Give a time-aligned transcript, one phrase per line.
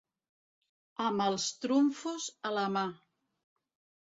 [1.07, 2.85] Amb els trumfos a la mà.